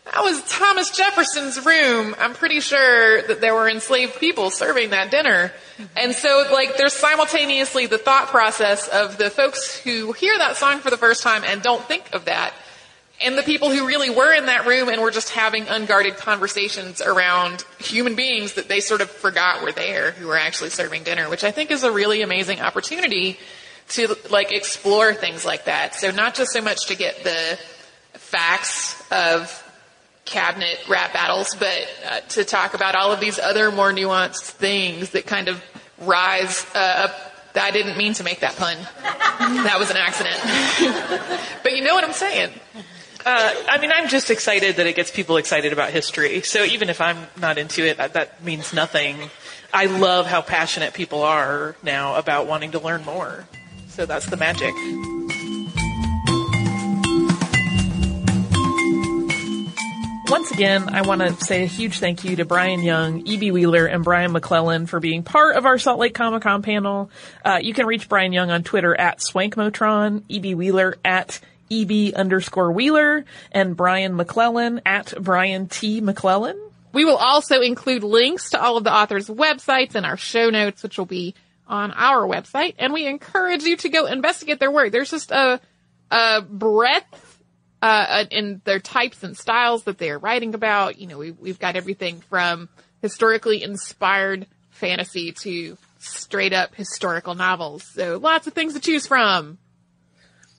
[0.06, 2.16] That was Thomas Jefferson's room.
[2.18, 5.52] I'm pretty sure that there were enslaved people serving that dinner.
[5.96, 10.80] And so, like, there's simultaneously the thought process of the folks who hear that song
[10.80, 12.54] for the first time and don't think of that,
[13.22, 17.02] and the people who really were in that room and were just having unguarded conversations
[17.02, 21.30] around human beings that they sort of forgot were there who were actually serving dinner,
[21.30, 23.38] which I think is a really amazing opportunity
[23.90, 25.96] to, like, explore things like that.
[25.96, 27.60] So not just so much to get the
[28.14, 29.66] facts of
[30.24, 35.10] cabinet rap battles, but uh, to talk about all of these other more nuanced things
[35.10, 35.62] that kind of
[36.00, 37.26] rise uh, up.
[37.56, 38.78] I didn't mean to make that pun.
[39.66, 40.38] That was an accident.
[41.64, 42.52] but you know what I'm saying.
[43.32, 46.42] Uh, I mean, I'm just excited that it gets people excited about history.
[46.42, 49.30] So even if I'm not into it, that, that means nothing.
[49.72, 53.46] I love how passionate people are now about wanting to learn more.
[53.90, 54.74] So that's the magic.
[60.32, 63.52] Once again, I want to say a huge thank you to Brian Young, E.B.
[63.52, 67.12] Wheeler, and Brian McClellan for being part of our Salt Lake Comic Con panel.
[67.46, 70.56] Uh, you can reach Brian Young on Twitter at Swankmotron, E.B.
[70.56, 71.40] Wheeler at
[71.72, 76.02] EB underscore Wheeler, and Brian McClellan at Brian T.
[76.02, 76.60] McClellan.
[76.92, 80.82] We will also include links to all of the authors' websites in our show notes,
[80.82, 81.36] which will be
[81.68, 82.76] on our website.
[82.80, 84.92] And we encourage you to go investigate their work.
[84.92, 85.62] There's just a,
[86.10, 87.44] a breadth
[87.82, 91.00] uh, in their types and styles that they are writing about.
[91.00, 92.70] You know, we, we've got everything from
[93.02, 97.84] historically inspired fantasy to straight up historical novels.
[97.84, 99.58] So lots of things to choose from.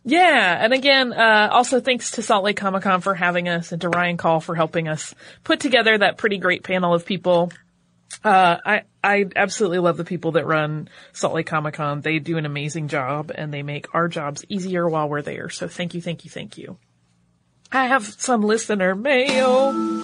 [0.03, 3.81] Yeah, and again, uh, also thanks to Salt Lake Comic Con for having us and
[3.83, 7.53] to Ryan Call for helping us put together that pretty great panel of people.
[8.25, 12.01] Uh, I, I absolutely love the people that run Salt Lake Comic Con.
[12.01, 15.51] They do an amazing job and they make our jobs easier while we're there.
[15.51, 16.79] So thank you, thank you, thank you.
[17.71, 20.03] I have some listener mail.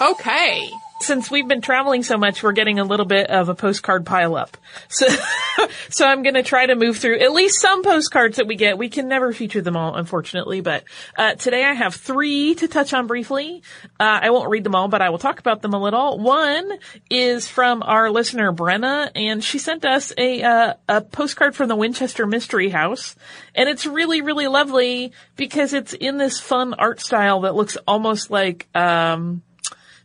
[0.00, 0.70] Okay.
[0.98, 4.34] Since we've been traveling so much, we're getting a little bit of a postcard pile
[4.34, 4.56] up.
[4.88, 5.06] So,
[5.90, 8.78] so I'm gonna try to move through at least some postcards that we get.
[8.78, 10.84] We can never feature them all, unfortunately, but,
[11.16, 13.62] uh, today I have three to touch on briefly.
[14.00, 16.18] Uh, I won't read them all, but I will talk about them a little.
[16.18, 16.72] One
[17.10, 21.76] is from our listener Brenna, and she sent us a, uh, a postcard from the
[21.76, 23.16] Winchester Mystery House,
[23.54, 28.30] and it's really, really lovely because it's in this fun art style that looks almost
[28.30, 29.42] like, um,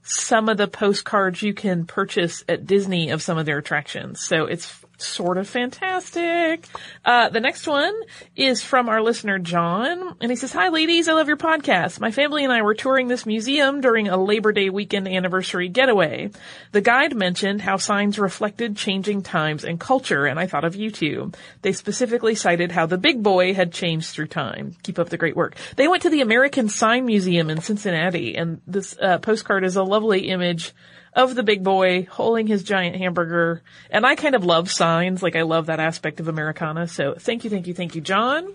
[0.03, 4.21] some of the postcards you can purchase at Disney of some of their attractions.
[4.21, 6.67] So it's sort of fantastic.
[7.03, 7.93] Uh, the next one
[8.35, 11.99] is from our listener John, and he says, "Hi, ladies, I love your podcast.
[11.99, 16.31] My family and I were touring this museum during a Labor Day weekend anniversary getaway.
[16.71, 20.91] The guide mentioned how signs reflected changing times and culture, and I thought of you
[20.91, 21.31] two.
[21.61, 24.75] They specifically cited how the big boy had changed through time.
[24.83, 25.55] Keep up the great work.
[25.75, 29.83] They went to the American Sign Museum in Cincinnati, and this uh, postcard is a
[29.83, 30.73] lovely image."
[31.13, 33.61] Of the big boy holding his giant hamburger.
[33.89, 35.21] And I kind of love signs.
[35.21, 36.87] Like I love that aspect of Americana.
[36.87, 38.53] So thank you, thank you, thank you, John.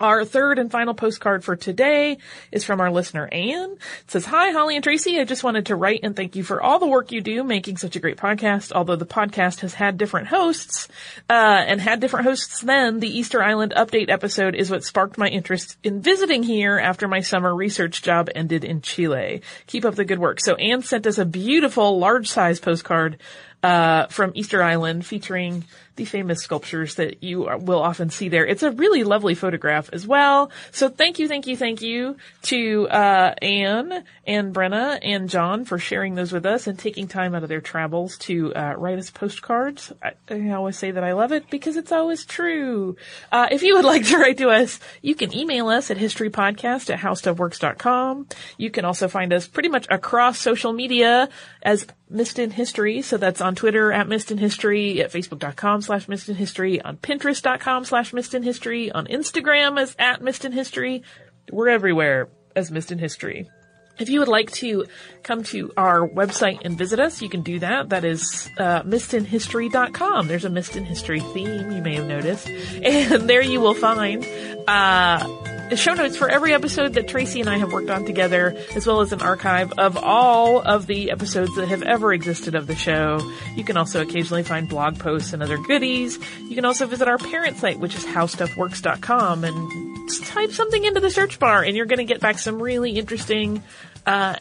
[0.00, 2.18] Our third and final postcard for today
[2.50, 3.72] is from our listener Anne.
[3.72, 5.20] It says, Hi, Holly and Tracy.
[5.20, 7.76] I just wanted to write and thank you for all the work you do making
[7.76, 8.72] such a great podcast.
[8.72, 10.88] Although the podcast has had different hosts,
[11.30, 15.28] uh, and had different hosts then, the Easter Island update episode is what sparked my
[15.28, 19.42] interest in visiting here after my summer research job ended in Chile.
[19.68, 20.40] Keep up the good work.
[20.40, 23.18] So Anne sent us a beautiful large size postcard
[23.62, 25.64] uh, from Easter Island featuring
[25.96, 28.46] the famous sculptures that you are, will often see there.
[28.46, 30.50] It's a really lovely photograph as well.
[30.70, 35.78] So thank you, thank you, thank you to uh, Anne and Brenna and John for
[35.78, 39.10] sharing those with us and taking time out of their travels to uh, write us
[39.10, 39.92] postcards.
[40.02, 42.96] I, I, always say that I love it because it's always true.
[43.30, 46.90] Uh, if you would like to write to us, you can email us at historypodcast
[46.90, 48.28] at howstuffworks.com.
[48.56, 51.28] You can also find us pretty much across social media
[51.62, 53.02] as Missed in History.
[53.02, 56.96] So that's on Twitter at Missed in History, at Facebook.com slash Missed in History, on
[56.96, 61.02] Pinterest.com slash Missed in History, on Instagram as at Missed in History.
[61.50, 63.50] We're everywhere as Missed in History.
[63.98, 64.86] If you would like to
[65.22, 67.90] come to our website and visit us, you can do that.
[67.90, 70.28] That is uh, missedinhistory.com.
[70.28, 72.48] There's a Missed in History theme, you may have noticed.
[72.82, 74.26] And there you will find
[74.66, 75.28] uh,
[75.76, 79.00] show notes for every episode that Tracy and I have worked on together, as well
[79.00, 83.18] as an archive of all of the episodes that have ever existed of the show.
[83.54, 86.18] You can also occasionally find blog posts and other goodies.
[86.40, 91.10] You can also visit our parent site, which is howstuffworks.com and type something into the
[91.10, 93.62] search bar and you're going to get back some really interesting,
[94.06, 94.36] uh,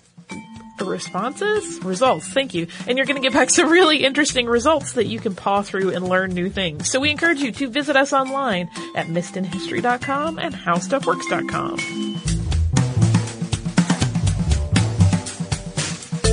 [0.86, 1.84] responses?
[1.84, 2.28] Results.
[2.28, 2.68] Thank you.
[2.88, 5.92] And you're going to get back some really interesting results that you can paw through
[5.92, 6.90] and learn new things.
[6.90, 11.78] So we encourage you to visit us online at missedinhistory.com and howstuffworks.com.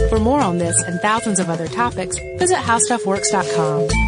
[0.08, 4.07] For more on this and thousands of other topics, visit howstuffworks.com.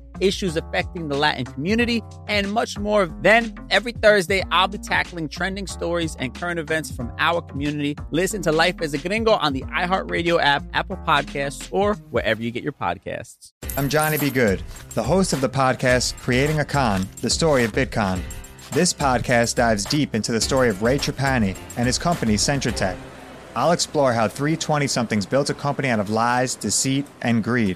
[0.21, 3.07] issues affecting the Latin community, and much more.
[3.21, 7.97] Then, every Thursday, I'll be tackling trending stories and current events from our community.
[8.11, 12.51] Listen to Life as a Gringo on the iHeartRadio app, Apple Podcasts, or wherever you
[12.51, 13.51] get your podcasts.
[13.77, 14.29] I'm Johnny B.
[14.29, 14.61] Good,
[14.95, 18.21] the host of the podcast Creating a Con, the story of Bitcon.
[18.71, 22.97] This podcast dives deep into the story of Ray Trapani and his company Centratech.
[23.55, 27.75] I'll explore how 320 somethings built a company out of lies, deceit, and greed.